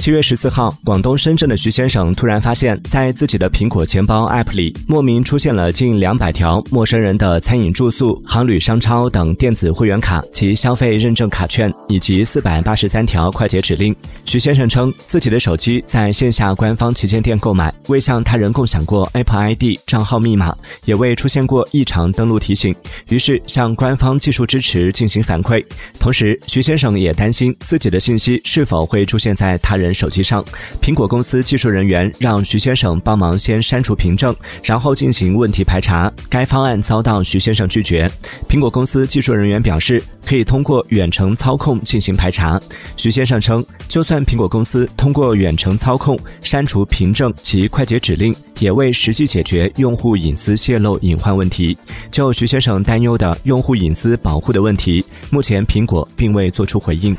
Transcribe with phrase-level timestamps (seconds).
[0.00, 13.94] 七月十四号，广东深圳的徐先生突然发现，在自己的苹果钱包 App 里，莫名出现了近两百条陌生人的餐饮、住宿、航旅、商超等电子会员卡及消费认证卡券，以及四百八十三条快捷指令。
[14.24, 20.56] 徐先生称，自己的手机在线下官方旗舰店购买，未向他人共享过 Apple ID 账号密码，
[20.86, 22.74] 也未出现过异常登录提醒，
[23.10, 25.62] 于是向官方技术支持进行反馈。
[25.98, 29.89] 同时，徐先生也担心自己的信息是否会出现在他人。
[29.92, 30.44] 手机上，
[30.80, 36.12] 苹果公司技术人员让徐先生帮忙先删除凭证，然后进行问题排查。
[36.28, 38.10] 该方案遭到徐先生拒绝。
[38.48, 42.60] 苹果公司技术人员表示，可以通过远程操控进行排查。
[42.96, 51.76] 徐先生称，就算苹果公司通过远程操控删除凭证及快捷指令，也未实际解决用户隐私泄露隐患问题。
[52.10, 57.16] 就徐先生担忧的用户隐私保护的问题，目前苹果并未做出回应。